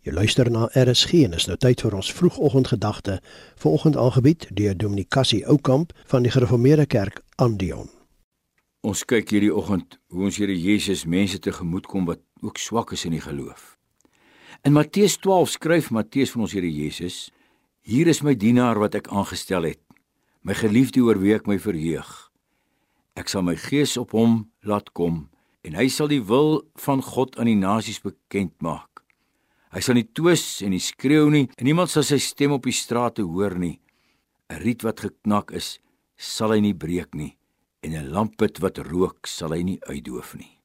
Jy 0.00 0.14
luister 0.16 0.48
na 0.48 0.64
RSG 0.72 1.26
en 1.26 1.34
is 1.36 1.44
nou 1.44 1.58
tyd 1.60 1.82
vir 1.84 1.92
ons 1.98 2.08
vroegoggendgedagte. 2.16 3.18
Vanoggend 3.60 3.98
aangebied 4.00 4.46
deur 4.56 4.72
Dominikasie 4.72 5.42
Oukamp 5.44 5.92
van 6.08 6.24
die 6.24 6.32
Gereformeerde 6.32 6.86
Kerk 6.88 7.20
Andion. 7.36 7.90
Ons 8.80 9.02
kyk 9.04 9.28
hierdie 9.28 9.52
oggend 9.52 9.98
hoe 10.08 10.24
ons 10.30 10.38
Here 10.40 10.56
Jesus 10.56 11.04
mense 11.04 11.36
tegemoetkom 11.44 12.08
wat 12.08 12.22
ook 12.40 12.56
swak 12.56 12.94
is 12.96 13.04
in 13.04 13.12
die 13.18 13.20
geloof. 13.20 13.76
In 14.64 14.72
Matteus 14.72 15.18
12 15.20 15.52
skryf 15.58 15.92
Matteus 15.92 16.32
van 16.32 16.48
ons 16.48 16.56
Here 16.56 16.72
Jesus: 16.72 17.28
Hier 17.84 18.08
is 18.08 18.22
my 18.24 18.32
dienaar 18.32 18.80
wat 18.80 18.96
ek 18.96 19.12
aangestel 19.12 19.68
het, 19.68 19.84
my 20.40 20.56
geliefde 20.56 21.04
oor 21.04 21.20
wie 21.20 21.36
ek 21.36 21.44
my 21.44 21.58
verheug. 21.60 22.08
Ek 23.20 23.28
sal 23.28 23.44
my 23.44 23.58
gees 23.68 23.98
op 24.00 24.16
hom 24.16 24.46
laat 24.64 24.94
kom 24.96 25.26
en 25.60 25.76
hy 25.76 25.90
sal 25.92 26.08
die 26.08 26.24
wil 26.24 26.62
van 26.80 27.04
God 27.04 27.36
aan 27.36 27.52
die 27.52 27.60
nasies 27.60 28.00
bekend 28.00 28.56
maak. 28.64 28.89
Hy 29.70 29.80
sal 29.80 29.94
nie 29.94 30.08
twis 30.10 30.62
en 30.66 30.72
nie 30.74 30.82
skreeu 30.82 31.30
nie 31.30 31.46
en 31.56 31.64
niemand 31.64 31.90
sal 31.92 32.02
sy 32.02 32.18
stem 32.18 32.56
op 32.56 32.64
die 32.66 32.74
strate 32.74 33.22
hoor 33.22 33.54
nie. 33.58 33.78
'n 34.50 34.58
Riet 34.62 34.82
wat 34.82 35.00
geknak 35.00 35.52
is, 35.52 35.78
sal 36.16 36.50
hy 36.50 36.60
nie 36.60 36.74
breek 36.74 37.14
nie 37.14 37.36
en 37.82 37.94
'n 37.94 38.10
lampet 38.10 38.58
wat 38.60 38.78
rook 38.78 39.26
sal 39.26 39.52
hy 39.54 39.62
nie 39.62 39.80
uitdoof 39.86 40.34
nie. 40.34 40.58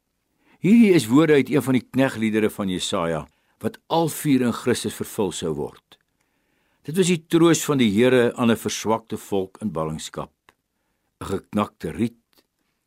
Hierdie 0.60 0.96
is 0.96 1.08
woorde 1.08 1.34
uit 1.34 1.50
een 1.50 1.62
van 1.62 1.74
die 1.78 1.88
knegliedere 1.94 2.50
van 2.50 2.70
Jesaja 2.70 3.28
wat 3.62 3.78
al 3.88 4.10
vier 4.10 4.42
in 4.42 4.54
Christus 4.54 4.98
vervul 4.98 5.32
sou 5.32 5.54
word. 5.54 5.98
Dit 6.84 6.98
was 6.98 7.08
die 7.08 7.22
troos 7.30 7.64
van 7.66 7.78
die 7.78 7.92
Here 7.92 8.34
aan 8.36 8.52
'n 8.52 8.58
verswakte 8.58 9.18
volk 9.18 9.58
in 9.62 9.72
ballingskap. 9.72 10.34
'n 11.22 11.26
Geknakte 11.26 11.92
riet. 11.92 12.18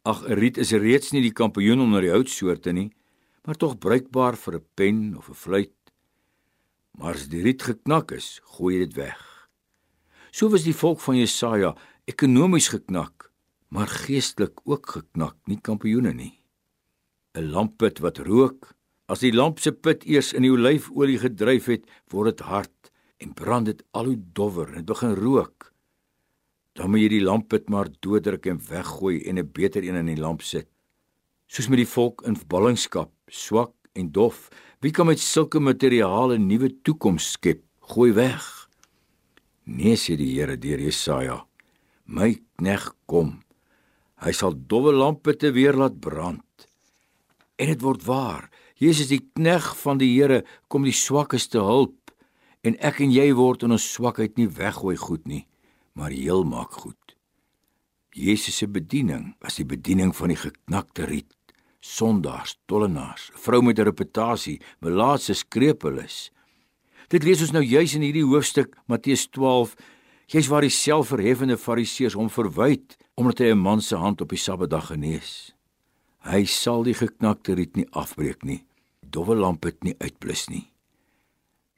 Ag, 0.05 0.27
'n 0.27 0.35
riet 0.35 0.59
is 0.59 0.73
reeds 0.73 1.13
nie 1.13 1.23
die 1.23 1.33
kampioen 1.33 1.81
onder 1.81 2.01
die 2.01 2.11
houtsoorte 2.11 2.73
nie, 2.73 2.91
maar 3.45 3.57
tog 3.57 3.79
bruikbaar 3.79 4.37
vir 4.37 4.55
'n 4.55 4.65
pen 4.75 5.17
of 5.17 5.29
'n 5.29 5.35
fluit 5.35 5.73
maar 6.99 7.15
as 7.15 7.29
die 7.31 7.43
riet 7.45 7.63
geknak 7.63 8.13
is, 8.17 8.41
gooi 8.59 8.81
dit 8.83 8.97
weg. 8.99 9.19
So 10.35 10.51
was 10.51 10.67
die 10.67 10.77
volk 10.77 11.01
van 11.01 11.17
Jesaja 11.21 11.73
ekonomies 12.11 12.69
geknak, 12.75 13.31
maar 13.71 13.89
geestelik 13.89 14.61
ook 14.67 14.91
geknak, 14.97 15.37
nie 15.47 15.61
kampioene 15.63 16.13
nie. 16.13 16.35
'n 17.35 17.51
Lampet 17.55 18.01
wat 18.01 18.19
rook, 18.19 18.75
as 19.07 19.21
die 19.21 19.33
lamp 19.33 19.61
se 19.61 19.73
put 19.73 20.05
eers 20.05 20.33
in 20.33 20.43
die 20.43 20.53
olyfolie 20.53 21.19
gedryf 21.19 21.67
het, 21.71 21.85
word 22.11 22.37
dit 22.37 22.47
hard 22.47 22.91
en 23.23 23.35
brand 23.35 23.67
dit 23.67 23.83
al 23.93 24.11
hoe 24.11 24.19
dowwer 24.35 24.75
en 24.75 24.85
begin 24.85 25.15
rook. 25.15 25.73
Dan 26.75 26.91
moet 26.91 27.01
jy 27.01 27.09
die 27.09 27.25
lampet 27.25 27.69
maar 27.71 27.89
dooddruk 28.01 28.47
en 28.47 28.59
weggooi 28.59 29.23
en 29.29 29.39
'n 29.39 29.53
beter 29.53 29.83
een 29.85 29.97
in 30.03 30.15
die 30.15 30.21
lamp 30.21 30.43
sit. 30.43 30.69
Soos 31.47 31.69
met 31.69 31.79
die 31.79 31.93
volk 31.95 32.23
in 32.27 32.37
ballingskap, 32.47 33.11
swak 33.27 33.78
en 33.99 34.13
dof, 34.15 34.49
Wie 34.79 34.93
kan 34.95 35.09
met 35.11 35.19
sulke 35.19 35.59
materiale 35.59 36.39
'n 36.39 36.47
nuwe 36.47 36.71
toekoms 36.83 37.31
skep? 37.31 37.63
Gooi 37.81 38.13
weg. 38.13 38.69
Nee 39.65 39.97
sê 39.97 40.17
die 40.17 40.39
Here 40.39 40.57
deur 40.59 40.79
Jesaja. 40.79 41.47
My 42.05 42.39
knegg 42.57 42.95
kom. 43.07 43.43
Hy 44.23 44.33
sal 44.33 44.55
dowwe 44.55 44.93
lampe 44.93 45.37
te 45.37 45.51
weer 45.51 45.75
laat 45.75 45.99
brand. 46.01 46.69
En 47.57 47.67
dit 47.67 47.81
word 47.81 48.05
waar. 48.05 48.51
Jesus 48.75 49.09
die 49.09 49.31
knegg 49.35 49.77
van 49.83 49.99
die 49.99 50.15
Here 50.15 50.45
kom 50.69 50.83
die 50.85 50.93
swakkes 50.93 51.49
te 51.49 51.59
hulp 51.59 52.13
en 52.63 52.77
ek 52.79 53.01
en 53.01 53.11
jy 53.11 53.35
word 53.35 53.63
in 53.63 53.73
ons 53.73 53.93
swakheid 53.93 54.37
nie 54.37 54.49
weggooi 54.49 54.97
goed 54.97 55.27
nie, 55.27 55.47
maar 55.93 56.11
heel 56.11 56.45
maak 56.45 56.71
goed. 56.71 57.17
Jesus 58.11 58.57
se 58.57 58.67
bediening 58.67 59.35
was 59.41 59.57
die 59.57 59.67
bediening 59.67 60.15
van 60.15 60.29
die 60.29 60.39
geknakte 60.39 61.05
riet 61.05 61.38
sondaars, 61.89 62.57
tollenaars, 62.69 63.31
vrou 63.35 63.63
met 63.63 63.79
'n 63.79 63.89
reputasie, 63.89 64.61
melaatse 64.81 65.35
skrepeles. 65.35 66.31
Dit 67.09 67.25
lees 67.25 67.41
ons 67.41 67.53
nou 67.53 67.65
juis 67.65 67.95
in 67.95 68.03
hierdie 68.03 68.25
hoofstuk 68.25 68.77
Matteus 68.87 69.27
12. 69.29 69.75
Jy's 70.27 70.49
waar 70.49 70.61
die 70.61 70.71
selfverheffende 70.71 71.57
fariseërs 71.57 72.15
hom 72.15 72.29
verwyd 72.29 72.97
omdat 73.15 73.39
hy 73.39 73.51
'n 73.53 73.59
man 73.59 73.81
se 73.81 73.97
hand 73.97 74.21
op 74.21 74.29
die 74.29 74.39
Sabbatdag 74.39 74.87
genees. 74.87 75.55
Hy 76.19 76.45
sal 76.45 76.83
die 76.83 76.95
geknakte 76.95 77.55
riet 77.55 77.77
nie 77.77 77.87
afbreek 77.91 78.45
nie. 78.45 78.65
Dowwe 79.01 79.35
lamp 79.35 79.65
het 79.65 79.83
nie 79.85 79.95
uitblus 79.99 80.49
nie. 80.49 80.71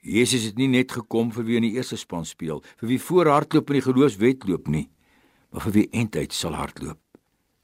Jesus 0.02 0.44
het 0.44 0.56
nie 0.56 0.68
net 0.68 0.92
gekom 0.92 1.30
vir 1.32 1.44
wie 1.44 1.56
in 1.56 1.62
die 1.62 1.76
eerste 1.76 1.96
span 1.96 2.24
speel, 2.24 2.62
vir 2.80 2.88
wie 2.88 2.98
voorhardloop 2.98 3.70
in 3.70 3.74
die 3.74 3.92
geloofswedloop 3.92 4.68
nie, 4.68 4.88
maar 5.52 5.60
vir 5.60 5.72
wie 5.72 5.88
eintyd 5.92 6.32
sal 6.32 6.54
hardloop. 6.54 6.98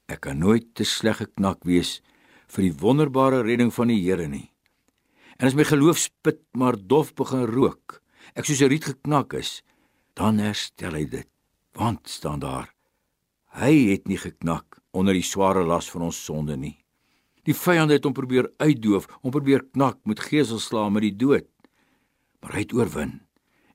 Ek 0.07 0.21
kan 0.21 0.39
nooit 0.39 0.75
te 0.75 0.85
sleg 0.85 1.17
geknak 1.17 1.65
wees 1.65 2.03
vir 2.47 2.69
die 2.69 2.77
wonderbare 2.81 3.43
redding 3.43 3.73
van 3.75 3.89
die 3.89 4.01
Here 4.03 4.29
nie. 4.29 4.51
En 5.39 5.49
as 5.49 5.57
my 5.57 5.67
geloof 5.69 5.99
spit 5.99 6.41
maar 6.57 6.77
dof 6.77 7.15
begin 7.15 7.45
rook, 7.51 8.01
ek 8.35 8.45
soos 8.45 8.63
'n 8.63 8.71
riet 8.71 8.85
geknak 8.85 9.35
is, 9.35 9.63
dan 10.15 10.39
herstel 10.39 10.95
hy 10.95 11.05
dit. 11.05 11.29
Want 11.75 12.09
staan 12.09 12.41
daar, 12.41 12.73
hy 13.53 13.93
het 13.93 14.09
nie 14.09 14.17
geknak 14.17 14.81
onder 14.93 15.13
die 15.13 15.23
sware 15.23 15.65
las 15.65 15.91
van 15.91 16.03
ons 16.09 16.25
sonde 16.25 16.57
nie. 16.57 16.79
Die 17.45 17.55
vyand 17.55 17.91
het 17.91 18.05
hom 18.05 18.15
probeer 18.17 18.49
uitdoof, 18.59 19.07
hom 19.23 19.31
probeer 19.31 19.63
knak 19.73 20.01
met 20.05 20.21
geeselslaan 20.21 20.93
met 20.93 21.03
die 21.03 21.17
dood. 21.17 21.47
Maar 22.41 22.53
hy 22.53 22.65
het 22.65 22.75
oorwin 22.75 23.21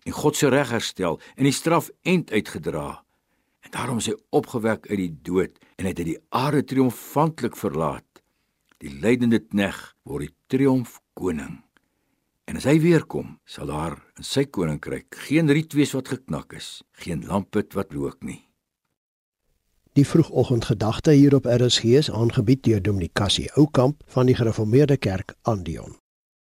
en 0.02 0.18
God 0.18 0.36
se 0.36 0.50
reg 0.50 0.72
herstel 0.74 1.20
en 1.36 1.46
die 1.46 1.56
straf 1.56 1.90
end 2.02 2.32
uitgedra. 2.32 3.04
En 3.62 3.72
daarom 3.72 4.02
is 4.02 4.10
hy 4.10 4.16
opgewek 4.34 4.90
uit 4.90 4.98
die 4.98 5.16
dood 5.24 5.60
en 5.78 5.86
het 5.86 6.02
hy 6.02 6.08
die 6.14 6.22
aarde 6.34 6.64
triomfantelik 6.66 7.56
verlaat. 7.56 8.11
Die 8.82 8.90
lydende 8.90 9.38
knegg 9.46 9.78
word 10.10 10.26
die 10.26 10.36
triomf 10.50 10.96
koning. 11.14 11.60
En 12.50 12.58
as 12.58 12.66
hy 12.66 12.80
weer 12.82 13.06
kom, 13.06 13.36
sal 13.46 13.70
daar 13.70 14.00
in 14.18 14.26
sy 14.26 14.48
koninkryk 14.50 15.20
geen 15.28 15.54
riet 15.54 15.76
wees 15.78 15.94
wat 15.94 16.10
geknak 16.10 16.58
is, 16.58 16.82
geen 16.98 17.22
lampet 17.30 17.78
wat 17.78 17.94
rook 17.94 18.26
nie. 18.26 18.42
Die 19.94 20.08
vroegoggendgedagte 20.08 21.14
hier 21.14 21.36
op 21.38 21.46
RSG 21.46 21.94
is 22.02 22.10
aangebied 22.10 22.64
deur 22.66 22.82
Dominikasie 22.82 23.52
Oukamp 23.54 24.02
van 24.16 24.32
die 24.32 24.36
Gereformeerde 24.40 24.98
Kerk 24.98 25.36
Andion. 25.46 26.01